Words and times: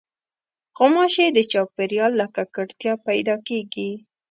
غوماشې 0.77 1.25
د 1.33 1.39
چاپېریال 1.51 2.11
له 2.19 2.25
ککړتیا 2.35 2.93
پیدا 3.07 3.35
کېږي. 3.47 3.91